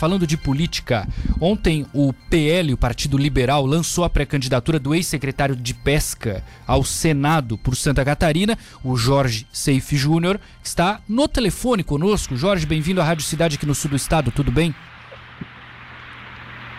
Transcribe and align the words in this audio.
Falando 0.00 0.28
de 0.28 0.36
política, 0.36 1.08
ontem 1.40 1.84
o 1.92 2.12
PL, 2.12 2.72
o 2.72 2.78
Partido 2.78 3.18
Liberal, 3.18 3.66
lançou 3.66 4.04
a 4.04 4.08
pré-candidatura 4.08 4.78
do 4.78 4.94
ex-secretário 4.94 5.56
de 5.56 5.74
Pesca 5.74 6.44
ao 6.64 6.84
Senado 6.84 7.58
por 7.58 7.74
Santa 7.74 8.04
Catarina, 8.04 8.56
o 8.84 8.94
Jorge 8.96 9.44
Seife 9.52 9.96
Júnior, 9.96 10.38
que 10.62 10.68
está 10.68 11.00
no 11.08 11.26
telefone 11.26 11.82
conosco. 11.82 12.36
Jorge, 12.36 12.64
bem-vindo 12.64 13.00
à 13.00 13.04
Rádio 13.04 13.24
Cidade 13.24 13.56
aqui 13.56 13.66
no 13.66 13.74
sul 13.74 13.90
do 13.90 13.96
estado, 13.96 14.30
tudo 14.30 14.52
bem? 14.52 14.72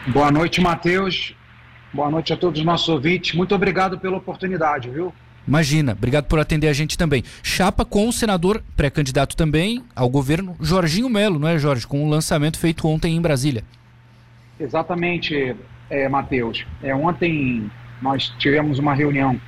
Boa 0.08 0.32
noite, 0.32 0.62
Matheus. 0.62 1.36
Boa 1.94 2.10
noite 2.10 2.32
a 2.32 2.38
todos 2.38 2.62
os 2.62 2.66
nossos 2.66 2.88
ouvintes. 2.88 3.36
Muito 3.36 3.54
obrigado 3.54 4.00
pela 4.00 4.16
oportunidade, 4.16 4.90
viu? 4.90 5.14
Imagina, 5.50 5.94
obrigado 5.94 6.26
por 6.26 6.38
atender 6.38 6.68
a 6.68 6.74
gente 6.74 6.96
também. 6.96 7.24
Chapa 7.42 7.84
com 7.84 8.08
o 8.08 8.14
senador 8.14 8.62
pré-candidato 8.78 9.36
também 9.36 9.84
ao 9.96 10.08
governo, 10.08 10.56
Jorginho 10.62 11.10
Melo, 11.10 11.40
não 11.40 11.48
é, 11.48 11.58
Jorge? 11.58 11.88
Com 11.88 12.04
o 12.04 12.06
um 12.06 12.10
lançamento 12.10 12.60
feito 12.60 12.88
ontem 12.88 13.16
em 13.16 13.20
Brasília. 13.20 13.64
Exatamente, 14.60 15.56
é, 15.90 16.08
Matheus. 16.08 16.68
É, 16.84 16.94
ontem 16.94 17.68
nós 18.00 18.32
tivemos 18.38 18.78
uma 18.78 18.94
reunião 18.94 19.42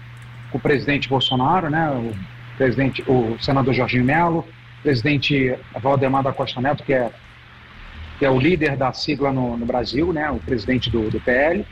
com 0.49 0.57
o 0.57 0.61
presidente 0.61 1.07
Bolsonaro, 1.07 1.69
né? 1.69 1.91
O, 1.91 2.15
presidente, 2.57 3.03
o 3.07 3.37
senador 3.39 3.71
Jorginho 3.71 4.03
Melo, 4.03 4.39
o 4.39 4.81
presidente 4.81 5.55
Valdemar 5.79 6.23
da 6.23 6.33
Costa 6.33 6.59
Neto, 6.59 6.83
que 6.83 6.93
é, 6.93 7.11
que 8.17 8.25
é 8.25 8.29
o 8.31 8.39
líder 8.39 8.75
da 8.75 8.91
sigla 8.91 9.31
no, 9.31 9.55
no 9.55 9.67
Brasil, 9.67 10.11
né? 10.11 10.31
O 10.31 10.39
presidente 10.39 10.89
do, 10.89 11.11
do 11.11 11.21
PL. 11.21 11.63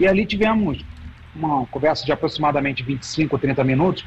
E 0.00 0.06
ali 0.06 0.24
tivemos 0.24 0.82
uma 1.38 1.66
conversa 1.66 2.04
de 2.04 2.12
aproximadamente 2.12 2.82
25 2.82 3.36
ou 3.36 3.38
30 3.38 3.64
minutos, 3.64 4.04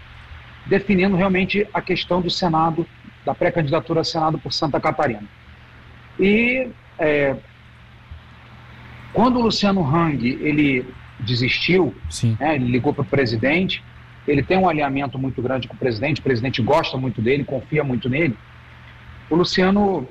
definindo 0.65 1.15
realmente 1.15 1.67
a 1.73 1.81
questão 1.81 2.21
do 2.21 2.29
Senado, 2.29 2.85
da 3.25 3.33
pré-candidatura 3.33 4.01
ao 4.01 4.05
Senado 4.05 4.37
por 4.37 4.51
Santa 4.51 4.79
Catarina. 4.79 5.23
E 6.19 6.67
é, 6.99 7.35
quando 9.13 9.39
o 9.39 9.41
Luciano 9.41 9.83
Hang 9.83 10.25
ele 10.41 10.85
desistiu, 11.19 11.95
né, 12.39 12.55
ele 12.55 12.65
ligou 12.65 12.93
para 12.93 13.03
o 13.03 13.05
presidente, 13.05 13.83
ele 14.27 14.43
tem 14.43 14.57
um 14.57 14.69
alinhamento 14.69 15.17
muito 15.17 15.41
grande 15.41 15.67
com 15.67 15.73
o 15.73 15.77
presidente, 15.77 16.19
o 16.19 16.23
presidente 16.23 16.61
gosta 16.61 16.97
muito 16.97 17.21
dele, 17.21 17.43
confia 17.43 17.83
muito 17.83 18.09
nele. 18.09 18.37
O 19.29 19.35
Luciano 19.35 20.07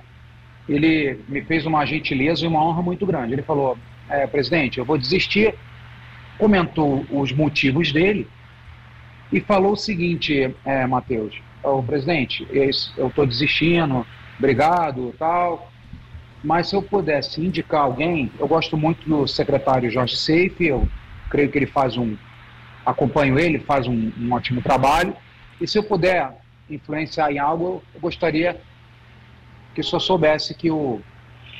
ele 0.68 1.18
me 1.28 1.42
fez 1.42 1.66
uma 1.66 1.84
gentileza 1.84 2.44
e 2.44 2.48
uma 2.48 2.62
honra 2.62 2.82
muito 2.82 3.04
grande. 3.06 3.32
Ele 3.32 3.42
falou: 3.42 3.76
é, 4.08 4.26
presidente, 4.26 4.78
eu 4.78 4.84
vou 4.84 4.98
desistir 4.98 5.54
comentou 6.40 7.04
os 7.10 7.30
motivos 7.30 7.92
dele 7.92 8.26
e 9.30 9.40
falou 9.40 9.72
o 9.72 9.76
seguinte, 9.76 10.54
é, 10.64 10.86
Matheus, 10.86 11.34
o 11.62 11.82
presidente, 11.82 12.48
eu 12.50 13.08
estou 13.08 13.26
desistindo, 13.26 14.06
obrigado, 14.38 15.14
tal, 15.18 15.70
mas 16.42 16.68
se 16.68 16.74
eu 16.74 16.82
pudesse 16.82 17.44
indicar 17.44 17.82
alguém, 17.82 18.32
eu 18.38 18.48
gosto 18.48 18.74
muito 18.74 19.06
do 19.06 19.28
secretário 19.28 19.90
Jorge 19.90 20.16
Seife, 20.16 20.66
eu 20.66 20.88
creio 21.28 21.50
que 21.50 21.58
ele 21.58 21.66
faz 21.66 21.98
um, 21.98 22.16
acompanho 22.84 23.38
ele, 23.38 23.58
faz 23.58 23.86
um, 23.86 24.10
um 24.18 24.32
ótimo 24.32 24.62
trabalho, 24.62 25.14
e 25.60 25.68
se 25.68 25.78
eu 25.78 25.82
puder 25.82 26.32
influenciar 26.70 27.30
em 27.30 27.38
algo, 27.38 27.82
eu 27.94 28.00
gostaria 28.00 28.58
que 29.74 29.82
senhor 29.82 30.00
soubesse 30.00 30.54
que 30.54 30.70
o, 30.70 31.00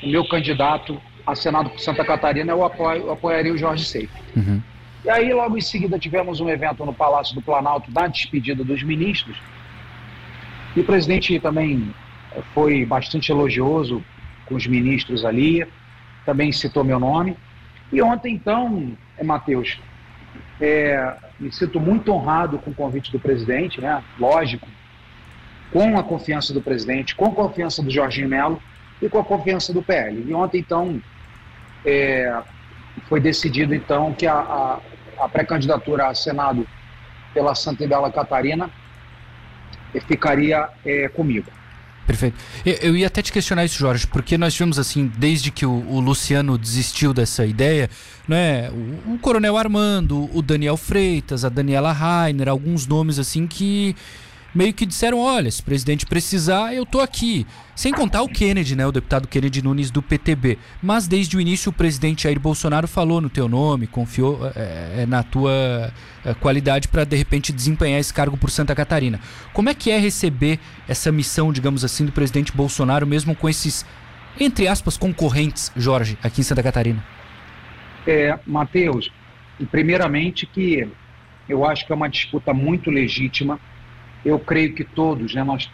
o 0.01 0.07
meu 0.07 0.27
candidato 0.27 0.99
a 1.25 1.35
Senado 1.35 1.69
por 1.69 1.79
Santa 1.79 2.03
Catarina, 2.03 2.51
eu, 2.51 2.63
apoio, 2.63 3.03
eu 3.03 3.11
apoiaria 3.11 3.53
o 3.53 3.57
Jorge 3.57 3.85
Seife. 3.85 4.13
Uhum. 4.35 4.61
E 5.03 5.09
aí, 5.09 5.33
logo 5.33 5.57
em 5.57 5.61
seguida, 5.61 5.97
tivemos 5.97 6.39
um 6.39 6.49
evento 6.49 6.85
no 6.85 6.93
Palácio 6.93 7.33
do 7.33 7.41
Planalto 7.41 7.89
da 7.91 8.07
despedida 8.07 8.63
dos 8.63 8.83
ministros. 8.83 9.37
E 10.75 10.79
o 10.79 10.83
presidente 10.83 11.39
também 11.39 11.93
foi 12.53 12.85
bastante 12.85 13.31
elogioso 13.31 14.03
com 14.45 14.55
os 14.55 14.67
ministros 14.67 15.25
ali, 15.25 15.65
também 16.25 16.51
citou 16.51 16.83
meu 16.83 16.99
nome. 16.99 17.35
E 17.91 18.01
ontem, 18.01 18.35
então, 18.35 18.95
é, 19.17 19.23
Matheus, 19.23 19.79
é, 20.59 21.15
me 21.39 21.51
sinto 21.51 21.79
muito 21.79 22.11
honrado 22.11 22.59
com 22.59 22.71
o 22.71 22.73
convite 22.73 23.11
do 23.11 23.19
presidente, 23.19 23.81
né? 23.81 24.03
lógico, 24.19 24.67
com 25.71 25.97
a 25.97 26.03
confiança 26.03 26.53
do 26.53 26.61
presidente, 26.61 27.15
com 27.15 27.25
a 27.25 27.31
confiança 27.31 27.81
do 27.81 27.89
Jorginho 27.89 28.29
Melo 28.29 28.61
e 29.01 29.09
com 29.09 29.19
a 29.19 29.23
confiança 29.23 29.73
do 29.73 29.81
PL. 29.81 30.23
E 30.27 30.33
ontem, 30.33 30.59
então, 30.59 31.01
é, 31.85 32.41
foi 33.07 33.19
decidido 33.19 33.73
então 33.73 34.13
que 34.13 34.27
a, 34.27 34.35
a, 34.35 34.79
a 35.19 35.29
pré-candidatura 35.29 36.07
a 36.07 36.15
Senado 36.15 36.67
pela 37.33 37.55
Santa 37.55 37.87
Bela 37.87 38.11
Catarina 38.11 38.69
ficaria 40.07 40.69
é, 40.85 41.07
comigo. 41.09 41.49
Perfeito. 42.05 42.35
Eu 42.65 42.95
ia 42.95 43.07
até 43.07 43.21
te 43.21 43.31
questionar 43.31 43.63
isso, 43.63 43.77
Jorge, 43.77 44.07
porque 44.07 44.37
nós 44.37 44.53
tivemos 44.53 44.77
assim, 44.77 45.09
desde 45.17 45.51
que 45.51 45.65
o, 45.65 45.71
o 45.71 45.99
Luciano 45.99 46.57
desistiu 46.57 47.13
dessa 47.13 47.45
ideia, 47.45 47.89
né, 48.27 48.69
o, 48.69 49.13
o, 49.13 49.19
Coronel 49.19 49.55
Armando, 49.55 50.29
o 50.35 50.41
Daniel 50.41 50.75
Freitas, 50.75 51.45
a 51.45 51.49
Daniela 51.49 51.91
Rainer, 51.91 52.49
alguns 52.49 52.87
nomes 52.87 53.19
assim 53.19 53.47
que 53.47 53.95
meio 54.53 54.73
que 54.73 54.85
disseram: 54.85 55.19
olha, 55.19 55.49
se 55.49 55.61
o 55.61 55.65
presidente 55.65 56.05
precisar, 56.05 56.73
eu 56.73 56.85
tô 56.85 56.99
aqui. 56.99 57.45
Sem 57.75 57.91
contar 57.91 58.21
o 58.21 58.27
Kennedy, 58.27 58.75
né, 58.75 58.85
o 58.85 58.91
deputado 58.91 59.27
Kennedy 59.27 59.61
Nunes 59.63 59.89
do 59.89 60.01
PTB. 60.01 60.57
Mas 60.83 61.07
desde 61.07 61.35
o 61.35 61.41
início 61.41 61.71
o 61.71 61.73
presidente 61.73 62.23
Jair 62.23 62.39
Bolsonaro 62.39 62.87
falou 62.87 63.19
no 63.19 63.29
teu 63.29 63.47
nome, 63.47 63.87
confiou 63.87 64.39
é, 64.55 65.05
na 65.07 65.23
tua 65.23 65.91
é, 66.23 66.33
qualidade 66.35 66.87
para 66.87 67.03
de 67.03 67.15
repente 67.15 67.51
desempenhar 67.51 67.99
esse 67.99 68.13
cargo 68.13 68.37
por 68.37 68.51
Santa 68.51 68.75
Catarina. 68.75 69.19
Como 69.53 69.69
é 69.69 69.73
que 69.73 69.89
é 69.89 69.97
receber 69.97 70.59
essa 70.87 71.11
missão, 71.11 71.51
digamos 71.51 71.83
assim, 71.83 72.05
do 72.05 72.11
presidente 72.11 72.51
Bolsonaro, 72.51 73.07
mesmo 73.07 73.35
com 73.35 73.49
esses, 73.49 73.85
entre 74.39 74.67
aspas, 74.67 74.95
concorrentes, 74.95 75.71
Jorge, 75.75 76.17
aqui 76.21 76.41
em 76.41 76.43
Santa 76.43 76.61
Catarina? 76.61 77.03
É, 78.05 78.37
Matheus, 78.45 79.11
primeiramente 79.71 80.45
que 80.45 80.87
eu 81.49 81.65
acho 81.65 81.85
que 81.85 81.91
é 81.91 81.95
uma 81.95 82.09
disputa 82.09 82.53
muito 82.53 82.91
legítima 82.91 83.59
eu 84.23 84.39
creio 84.39 84.73
que 84.73 84.83
todos, 84.83 85.33
né, 85.33 85.43
nós, 85.43 85.69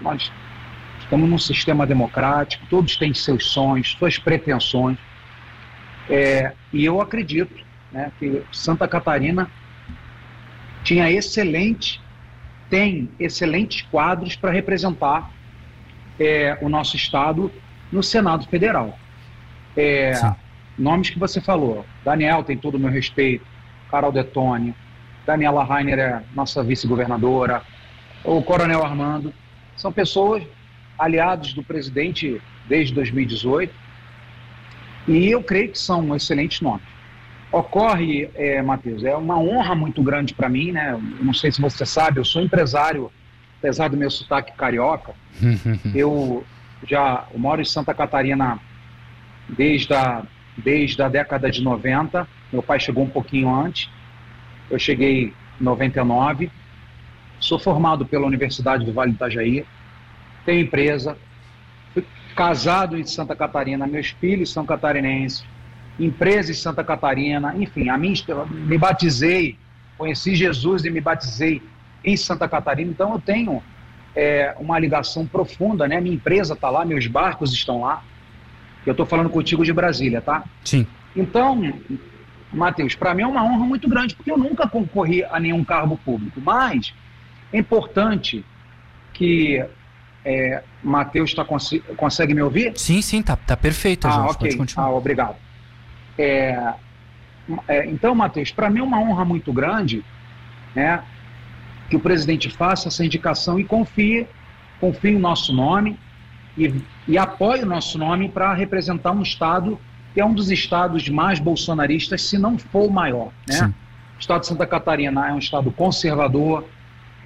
nós 0.00 0.32
estamos 1.00 1.28
num 1.28 1.38
sistema 1.38 1.86
democrático, 1.86 2.66
todos 2.68 2.96
têm 2.96 3.14
seus 3.14 3.46
sonhos, 3.46 3.92
suas 3.92 4.18
pretensões, 4.18 4.98
é, 6.08 6.52
e 6.72 6.84
eu 6.84 7.00
acredito 7.00 7.64
né, 7.92 8.10
que 8.18 8.42
Santa 8.52 8.86
Catarina 8.86 9.50
tinha 10.82 11.10
excelente, 11.10 12.00
tem 12.70 13.08
excelentes 13.18 13.82
quadros 13.82 14.36
para 14.36 14.50
representar 14.50 15.30
é, 16.18 16.58
o 16.60 16.68
nosso 16.68 16.96
Estado 16.96 17.50
no 17.90 18.02
Senado 18.02 18.46
Federal. 18.46 18.98
É, 19.76 20.12
nomes 20.78 21.10
que 21.10 21.18
você 21.18 21.40
falou, 21.40 21.84
Daniel 22.04 22.42
tem 22.42 22.56
todo 22.56 22.76
o 22.76 22.78
meu 22.78 22.90
respeito, 22.90 23.46
Carol 23.90 24.12
Detone, 24.12 24.74
Daniela 25.26 25.64
Rainer 25.64 25.98
é 25.98 26.22
nossa 26.34 26.62
vice-governadora, 26.62 27.62
o 28.24 28.42
Coronel 28.42 28.84
Armando, 28.84 29.32
são 29.76 29.92
pessoas 29.92 30.42
aliados 30.98 31.52
do 31.52 31.62
presidente 31.62 32.40
desde 32.68 32.94
2018 32.94 33.72
e 35.06 35.30
eu 35.30 35.42
creio 35.42 35.70
que 35.70 35.78
são 35.78 36.14
excelentes 36.16 36.60
nomes. 36.60 36.86
Ocorre, 37.52 38.28
é, 38.34 38.60
Matheus, 38.60 39.04
é 39.04 39.14
uma 39.14 39.38
honra 39.38 39.74
muito 39.74 40.02
grande 40.02 40.34
para 40.34 40.48
mim, 40.48 40.72
né? 40.72 40.92
Eu 40.92 41.24
não 41.24 41.32
sei 41.32 41.52
se 41.52 41.60
você 41.60 41.86
sabe, 41.86 42.18
eu 42.18 42.24
sou 42.24 42.42
empresário, 42.42 43.10
apesar 43.58 43.88
do 43.88 43.96
meu 43.96 44.10
sotaque 44.10 44.52
carioca. 44.56 45.14
eu 45.94 46.44
já 46.86 47.24
eu 47.32 47.38
moro 47.38 47.60
em 47.60 47.64
Santa 47.64 47.94
Catarina 47.94 48.58
desde 49.48 49.94
a, 49.94 50.24
desde 50.56 51.00
a 51.00 51.08
década 51.08 51.50
de 51.50 51.62
90. 51.62 52.26
Meu 52.52 52.62
pai 52.62 52.80
chegou 52.80 53.04
um 53.04 53.08
pouquinho 53.08 53.54
antes. 53.54 53.88
Eu 54.68 54.78
cheguei 54.78 55.32
em 55.60 55.64
99 55.64 56.50
Sou 57.38 57.58
formado 57.58 58.06
pela 58.06 58.26
Universidade 58.26 58.84
do 58.84 58.92
Vale 58.92 59.12
do 59.12 59.16
Itajaí, 59.16 59.64
tenho 60.44 60.60
empresa, 60.60 61.16
fui 61.92 62.04
casado 62.34 62.96
em 62.96 63.04
Santa 63.04 63.34
Catarina, 63.34 63.86
meus 63.86 64.10
filhos 64.10 64.52
são 64.52 64.64
catarinenses, 64.64 65.44
empresa 65.98 66.50
em 66.50 66.54
Santa 66.54 66.84
Catarina, 66.84 67.54
enfim, 67.56 67.88
a 67.88 67.98
mim, 67.98 68.14
me 68.50 68.78
batizei, 68.78 69.58
conheci 69.98 70.34
Jesus 70.34 70.84
e 70.84 70.90
me 70.90 71.00
batizei 71.00 71.62
em 72.04 72.16
Santa 72.16 72.48
Catarina, 72.48 72.90
então 72.90 73.12
eu 73.12 73.20
tenho 73.20 73.62
é, 74.16 74.54
uma 74.58 74.78
ligação 74.78 75.26
profunda, 75.26 75.86
né? 75.86 76.00
Minha 76.00 76.14
empresa 76.14 76.54
está 76.54 76.70
lá, 76.70 76.84
meus 76.84 77.06
barcos 77.06 77.52
estão 77.52 77.82
lá. 77.82 78.02
Eu 78.86 78.92
estou 78.92 79.04
falando 79.04 79.28
contigo 79.28 79.64
de 79.64 79.72
Brasília, 79.72 80.22
tá? 80.22 80.44
Sim. 80.64 80.86
Então, 81.14 81.60
Matheus, 82.52 82.94
para 82.94 83.14
mim 83.14 83.22
é 83.22 83.26
uma 83.26 83.44
honra 83.44 83.66
muito 83.66 83.88
grande, 83.88 84.14
porque 84.14 84.30
eu 84.30 84.38
nunca 84.38 84.66
concorri 84.66 85.22
a 85.24 85.38
nenhum 85.38 85.62
cargo 85.62 85.98
público, 85.98 86.40
mas 86.40 86.94
é 87.52 87.58
importante 87.58 88.44
que 89.12 89.64
é, 90.24 90.62
Matheus 90.82 91.32
tá, 91.34 91.44
consegue 91.96 92.34
me 92.34 92.42
ouvir? 92.42 92.72
Sim, 92.76 93.00
sim, 93.00 93.22
tá, 93.22 93.36
tá 93.36 93.56
perfeito. 93.56 94.06
Ah, 94.06 94.26
ok. 94.26 94.36
Pode 94.38 94.56
continuar. 94.56 94.86
Ah, 94.86 94.90
obrigado. 94.90 95.36
É, 96.18 96.74
é, 97.68 97.86
então, 97.86 98.14
Matheus, 98.14 98.50
para 98.50 98.68
mim 98.68 98.80
é 98.80 98.82
uma 98.82 99.00
honra 99.00 99.24
muito 99.24 99.52
grande 99.52 100.04
né, 100.74 101.02
que 101.88 101.96
o 101.96 102.00
presidente 102.00 102.50
faça 102.50 102.88
essa 102.88 103.04
indicação 103.04 103.58
e 103.58 103.64
confie, 103.64 104.26
confie 104.80 105.10
em 105.10 105.18
nosso 105.18 105.52
nome. 105.52 105.98
e, 106.56 106.74
e 107.06 107.18
apoie 107.18 107.62
o 107.62 107.66
nosso 107.66 107.98
nome 107.98 108.28
para 108.28 108.52
representar 108.54 109.12
um 109.12 109.22
estado 109.22 109.78
que 110.12 110.20
é 110.20 110.24
um 110.24 110.32
dos 110.32 110.50
estados 110.50 111.08
mais 111.10 111.38
bolsonaristas, 111.38 112.22
se 112.22 112.38
não 112.38 112.58
for 112.58 112.88
o 112.88 112.90
maior. 112.90 113.30
Né? 113.46 113.72
O 114.16 114.18
estado 114.18 114.40
de 114.40 114.46
Santa 114.46 114.66
Catarina 114.66 115.28
é 115.28 115.32
um 115.32 115.38
estado 115.38 115.70
conservador, 115.70 116.64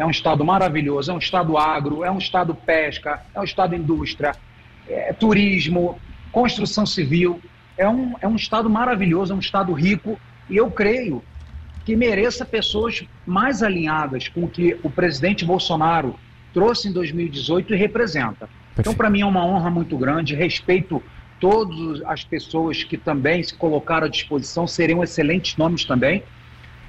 é 0.01 0.07
um 0.07 0.11
estado 0.11 0.43
maravilhoso, 0.43 1.11
é 1.11 1.15
um 1.15 1.19
estado 1.19 1.59
agro, 1.59 2.03
é 2.03 2.11
um 2.11 2.17
estado 2.17 2.55
pesca, 2.55 3.23
é 3.35 3.39
um 3.39 3.45
estado 3.45 3.75
indústria, 3.75 4.33
é 4.89 5.13
turismo, 5.13 6.01
construção 6.33 6.87
civil. 6.87 7.39
É 7.77 7.89
um, 7.89 8.15
é 8.21 8.27
um 8.27 8.37
estado 8.37 8.69
maravilhoso, 8.69 9.33
é 9.33 9.37
um 9.37 9.41
estado 9.41 9.73
rico, 9.73 10.19
e 10.49 10.57
eu 10.57 10.71
creio 10.71 11.23
que 11.85 11.97
mereça 11.97 12.45
pessoas 12.45 13.05
mais 13.27 13.63
alinhadas 13.63 14.29
com 14.29 14.45
o 14.45 14.49
que 14.49 14.79
o 14.83 14.91
presidente 14.91 15.45
Bolsonaro 15.45 16.15
trouxe 16.53 16.89
em 16.89 16.93
2018 16.93 17.75
e 17.75 17.77
representa. 17.77 18.49
Perfeito. 18.49 18.81
Então, 18.81 18.95
para 18.95 19.09
mim, 19.09 19.21
é 19.21 19.27
uma 19.27 19.45
honra 19.45 19.71
muito 19.71 19.97
grande, 19.97 20.35
respeito 20.35 21.03
todas 21.39 22.03
as 22.05 22.23
pessoas 22.23 22.85
que 22.85 22.99
também 22.99 23.43
se 23.43 23.55
colocaram 23.55 24.07
à 24.07 24.11
disposição, 24.11 24.67
seriam 24.67 25.03
excelentes 25.03 25.57
nomes 25.57 25.85
também. 25.85 26.23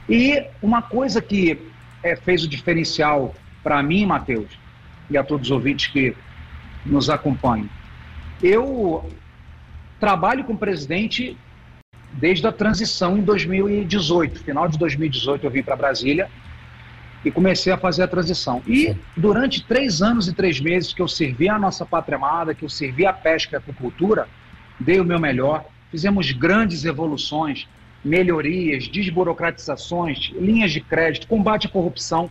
E 0.10 0.44
uma 0.62 0.82
coisa 0.82 1.22
que 1.22 1.71
é, 2.04 2.16
fez 2.16 2.44
o 2.44 2.48
diferencial 2.48 3.34
para 3.64 3.82
mim, 3.82 4.06
Matheus, 4.06 4.50
e 5.10 5.18
a 5.18 5.24
todos 5.24 5.48
os 5.48 5.52
ouvintes 5.52 5.88
que 5.88 6.16
nos 6.86 7.10
acompanham, 7.10 7.70
eu 8.42 9.08
trabalho 10.00 10.44
com 10.44 10.54
o 10.54 10.58
presidente 10.58 11.38
desde 12.14 12.46
a 12.48 12.52
transição 12.52 13.18
em 13.18 13.22
2018. 13.22 14.44
Final 14.44 14.68
de 14.68 14.78
2018 14.78 15.46
eu 15.46 15.52
vim 15.52 15.62
para 15.62 15.76
Brasília 15.76 16.30
e 17.24 17.30
comecei 17.30 17.72
a 17.72 17.78
fazer 17.78 18.04
a 18.04 18.08
transição. 18.08 18.62
E 18.66 18.96
durante 19.16 19.64
três 19.64 20.02
anos 20.02 20.28
e 20.28 20.34
três 20.34 20.60
meses 20.60 20.94
que 20.94 21.02
eu 21.02 21.08
servi 21.08 21.48
a 21.48 21.60
nossa 21.60 21.86
pátria 21.86 22.18
amada, 22.18 22.56
que 22.56 22.66
eu 22.66 22.70
servi 22.70 23.06
a 23.06 23.14
pesca 23.14 23.54
e 23.54 23.56
a 23.56 23.60
aquicultura, 23.60 24.28
dei 24.80 25.00
o 25.00 25.06
meu 25.06 25.20
melhor, 25.20 25.66
fizemos 25.92 26.32
grandes 26.32 26.84
evoluções, 26.84 27.68
melhorias, 28.04 28.88
desburocratizações, 28.88 30.32
linhas 30.34 30.72
de 30.72 30.82
crédito, 30.82 31.28
combate 31.28 31.68
à 31.68 31.70
corrupção 31.70 32.30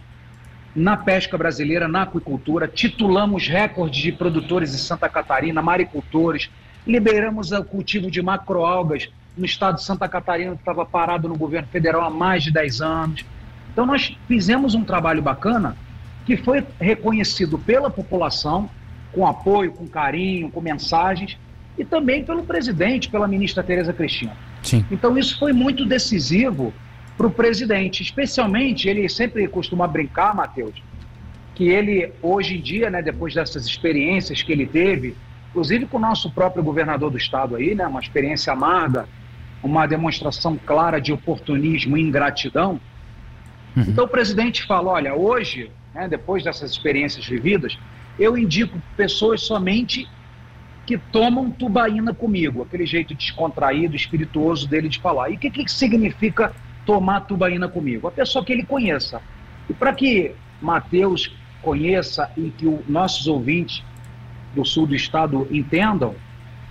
na 0.75 0.96
pesca 0.96 1.37
brasileira, 1.37 1.88
na 1.88 2.02
aquicultura, 2.02 2.69
titulamos 2.69 3.49
recordes 3.49 4.00
de 4.00 4.12
produtores 4.12 4.75
em 4.75 4.78
Santa 4.78 5.08
Catarina, 5.08 5.61
maricultores, 5.61 6.49
liberamos 6.87 7.50
o 7.52 7.64
cultivo 7.64 8.11
de 8.11 8.22
macroalgas 8.22 9.08
no 9.37 9.44
estado 9.44 9.76
de 9.76 9.84
Santa 9.84 10.08
Catarina, 10.08 10.52
que 10.52 10.61
estava 10.61 10.84
parado 10.84 11.28
no 11.28 11.37
governo 11.37 11.69
federal 11.69 12.02
há 12.02 12.11
mais 12.11 12.44
de 12.44 12.52
10 12.52 12.81
anos. 12.81 13.25
Então 13.72 13.84
nós 13.84 14.17
fizemos 14.28 14.75
um 14.75 14.84
trabalho 14.84 15.22
bacana 15.22 15.76
que 16.25 16.37
foi 16.37 16.64
reconhecido 16.81 17.58
pela 17.58 17.90
população, 17.90 18.70
com 19.12 19.26
apoio, 19.26 19.72
com 19.72 19.88
carinho, 19.88 20.50
com 20.50 20.61
mensagens, 20.61 21.37
e 21.76 21.84
também 21.84 22.25
pelo 22.25 22.44
presidente, 22.44 23.08
pela 23.08 23.26
ministra 23.26 23.62
Tereza 23.62 23.93
Cristina. 23.93 24.37
Sim. 24.62 24.85
Então 24.91 25.17
isso 25.17 25.39
foi 25.39 25.53
muito 25.53 25.85
decisivo 25.87 26.73
para 27.17 27.27
o 27.27 27.31
presidente, 27.31 28.03
especialmente 28.03 28.89
ele 28.89 29.09
sempre 29.09 29.47
costuma 29.47 29.87
brincar, 29.87 30.35
Matheus, 30.35 30.83
que 31.55 31.69
ele 31.69 32.12
hoje 32.23 32.57
em 32.57 32.61
dia, 32.61 32.89
né, 32.89 33.03
depois 33.03 33.35
dessas 33.35 33.67
experiências 33.67 34.43
que 34.43 34.51
ele 34.51 34.67
teve, 34.67 35.15
inclusive 35.51 35.85
com 35.87 35.99
o 35.99 36.01
nosso 36.01 36.31
próprio 36.31 36.62
governador 36.62 37.11
do 37.11 37.19
estado 37.19 37.57
aí, 37.57 37.75
né, 37.75 37.87
uma 37.87 38.01
experiência 38.01 38.53
amarga, 38.53 39.07
uma 39.62 39.87
demonstração 39.87 40.59
clara 40.65 40.99
de 40.99 41.13
oportunismo 41.13 41.99
e 41.99 42.01
ingratidão. 42.01 42.81
Uhum. 43.77 43.85
Então 43.89 44.05
o 44.05 44.09
presidente 44.09 44.67
fala, 44.67 44.93
olha, 44.93 45.15
hoje, 45.15 45.71
né, 45.95 46.09
depois 46.09 46.43
dessas 46.43 46.71
experiências 46.71 47.27
vividas, 47.27 47.77
eu 48.19 48.39
indico 48.39 48.81
pessoas 48.97 49.43
somente 49.43 50.09
que 50.91 50.99
tomam 50.99 51.53
tubaína 51.53 52.13
comigo, 52.13 52.63
aquele 52.63 52.85
jeito 52.85 53.15
descontraído, 53.15 53.95
espirituoso 53.95 54.67
dele 54.67 54.89
de 54.89 54.99
falar. 54.99 55.31
E 55.31 55.37
o 55.37 55.39
que, 55.39 55.49
que 55.49 55.71
significa 55.71 56.53
tomar 56.85 57.21
tubaína 57.21 57.69
comigo? 57.69 58.09
A 58.09 58.11
pessoa 58.11 58.45
que 58.45 58.53
ele 58.53 58.65
conheça. 58.65 59.23
E 59.69 59.73
para 59.73 59.95
que 59.95 60.35
Mateus 60.61 61.33
conheça 61.63 62.29
e 62.37 62.51
que 62.51 62.67
os 62.67 62.81
nossos 62.89 63.29
ouvintes 63.29 63.85
do 64.53 64.65
sul 64.65 64.85
do 64.85 64.97
estado 64.97 65.47
entendam, 65.49 66.17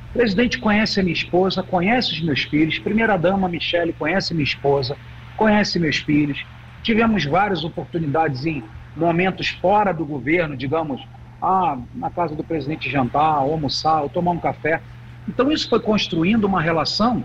o 0.10 0.14
presidente 0.14 0.60
conhece 0.60 1.00
a 1.00 1.04
minha 1.04 1.14
esposa, 1.14 1.64
conhece 1.64 2.12
os 2.12 2.20
meus 2.20 2.44
filhos, 2.44 2.78
primeira-dama 2.78 3.48
Michele 3.48 3.94
conhece 3.94 4.34
minha 4.34 4.44
esposa, 4.44 4.98
conhece 5.38 5.80
meus 5.80 5.96
filhos. 5.96 6.46
Tivemos 6.84 7.24
várias 7.24 7.64
oportunidades 7.64 8.46
em 8.46 8.66
momentos 8.98 9.48
fora 9.48 9.94
do 9.94 10.06
governo, 10.06 10.58
digamos, 10.58 11.02
ah, 11.42 11.78
na 11.96 12.10
casa 12.10 12.36
do 12.36 12.44
presidente 12.44 12.90
jantar, 12.90 13.44
ou 13.44 13.54
almoçar, 13.54 14.02
ou 14.02 14.10
tomar 14.10 14.32
um 14.32 14.40
café. 14.40 14.82
Então 15.28 15.52
isso 15.52 15.70
foi 15.70 15.80
construindo 15.80 16.46
uma 16.46 16.62
relação 16.62 17.24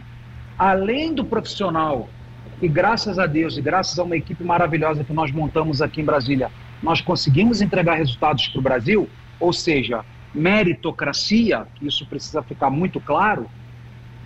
além 0.58 1.14
do 1.14 1.24
profissional 1.24 2.08
e 2.62 2.68
graças 2.68 3.18
a 3.18 3.26
Deus 3.26 3.56
e 3.56 3.62
graças 3.62 3.98
a 3.98 4.04
uma 4.04 4.16
equipe 4.16 4.44
maravilhosa 4.44 5.04
que 5.04 5.12
nós 5.12 5.30
montamos 5.30 5.82
aqui 5.82 6.00
em 6.00 6.04
Brasília, 6.04 6.50
nós 6.82 7.00
conseguimos 7.00 7.60
entregar 7.60 7.94
resultados 7.94 8.46
para 8.48 8.58
o 8.58 8.62
Brasil, 8.62 9.08
ou 9.40 9.52
seja, 9.52 10.04
meritocracia, 10.34 11.66
que 11.74 11.86
isso 11.86 12.06
precisa 12.06 12.42
ficar 12.42 12.70
muito 12.70 13.00
claro. 13.00 13.48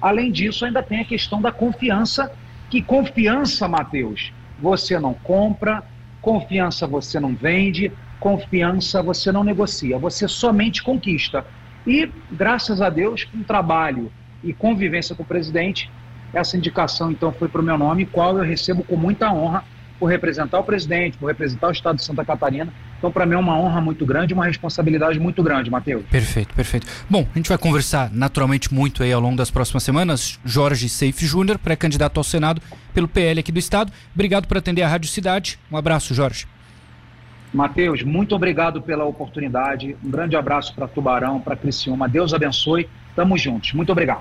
Além 0.00 0.31
disso, 0.31 0.64
ainda 0.64 0.82
tem 0.82 1.00
a 1.00 1.05
questão 1.05 1.41
da 1.41 1.50
confiança, 1.50 2.31
que 2.70 2.82
confiança, 2.82 3.67
Mateus, 3.67 4.32
você 4.58 4.99
não 4.99 5.14
compra, 5.14 5.82
confiança 6.20 6.87
você 6.87 7.19
não 7.19 7.34
vende, 7.34 7.93
confiança 8.20 9.03
você 9.03 9.31
não 9.32 9.44
negocia, 9.44 9.99
você 9.99 10.26
somente 10.26 10.82
conquista. 10.82 11.44
E, 11.87 12.11
graças 12.31 12.81
a 12.81 12.91
Deus, 12.91 13.25
com 13.25 13.43
trabalho 13.43 14.11
e 14.43 14.53
convivência 14.53 15.15
com 15.15 15.23
o 15.23 15.26
presidente, 15.26 15.91
essa 16.32 16.56
indicação 16.56 17.11
então 17.11 17.32
foi 17.32 17.49
para 17.49 17.61
o 17.61 17.65
meu 17.65 17.79
nome, 17.79 18.06
qual 18.06 18.37
eu 18.37 18.44
recebo 18.44 18.82
com 18.82 18.97
muita 18.97 19.32
honra 19.32 19.65
por 19.99 20.06
representar 20.06 20.61
o 20.61 20.65
presidente, 20.65 21.19
por 21.19 21.26
representar 21.26 21.69
o 21.69 21.73
estado 21.73 21.97
de 21.97 22.05
Santa 22.05 22.25
Catarina. 22.25 22.73
Então, 22.99 23.11
para 23.11 23.26
mim 23.26 23.35
é 23.35 23.38
uma 23.38 23.59
honra 23.59 23.81
muito 23.81 24.06
grande, 24.06 24.32
uma 24.32 24.47
responsabilidade 24.47 25.19
muito 25.19 25.43
grande, 25.43 25.70
Matheus. 25.70 26.05
Perfeito, 26.11 26.55
perfeito. 26.55 26.87
Bom, 27.11 27.26
a 27.35 27.38
gente 27.38 27.49
vai 27.49 27.59
conversar 27.59 28.11
naturalmente 28.12 28.73
muito 28.73 29.03
aí 29.03 29.12
ao 29.12 29.20
longo 29.20 29.37
das 29.37 29.50
próximas 29.50 29.82
semanas. 29.82 30.38
Jorge 30.44 30.88
Seif 30.88 31.26
Júnior, 31.26 31.59
pré-candidato 31.59 32.19
ao 32.19 32.25
Senado 32.25 32.62
pelo 32.94 33.09
PL 33.09 33.41
aqui 33.41 33.50
do 33.50 33.59
estado. 33.59 33.93
Obrigado 34.15 34.47
por 34.47 34.56
atender 34.56 34.82
a 34.82 34.88
Rádio 34.88 35.09
Cidade. 35.09 35.59
Um 35.70 35.76
abraço, 35.76 36.15
Jorge. 36.15 36.47
Mateus, 37.52 38.02
muito 38.02 38.34
obrigado 38.34 38.82
pela 38.82 39.04
oportunidade. 39.04 39.96
Um 40.04 40.10
grande 40.10 40.36
abraço 40.36 40.74
para 40.74 40.86
Tubarão, 40.86 41.40
para 41.40 41.56
Criciúma. 41.56 42.08
Deus 42.08 42.34
abençoe. 42.34 42.88
Tamo 43.16 43.36
juntos. 43.36 43.72
Muito 43.72 43.90
obrigado. 43.90 44.16